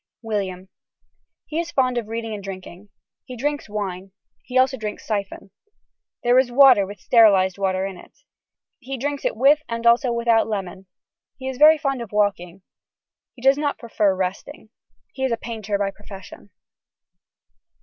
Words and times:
(William.) 0.23 0.67
He 1.45 1.59
is 1.59 1.69
fond 1.69 1.95
of 1.99 2.07
reading 2.07 2.33
and 2.33 2.43
drinking. 2.43 2.89
He 3.23 3.37
drinks 3.37 3.69
wine. 3.69 4.13
He 4.43 4.57
also 4.57 4.75
drinks 4.75 5.05
siphon. 5.05 5.51
This 6.23 6.45
is 6.47 6.51
water 6.51 6.87
with 6.87 6.99
sterilised 6.99 7.59
water 7.59 7.85
in 7.85 7.97
it. 7.99 8.11
He 8.79 8.97
drinks 8.97 9.25
it 9.25 9.35
with 9.37 9.61
and 9.69 9.85
also 9.85 10.11
without 10.11 10.47
lemon. 10.47 10.87
He 11.37 11.47
is 11.47 11.59
very 11.59 11.77
fond 11.77 12.01
of 12.01 12.11
walking. 12.11 12.63
He 13.35 13.43
does 13.43 13.59
not 13.59 13.77
prefer 13.77 14.15
resting. 14.15 14.71
He 15.13 15.23
is 15.23 15.31
a 15.31 15.37
painter 15.37 15.77
by 15.77 15.91
profession. 15.91 16.49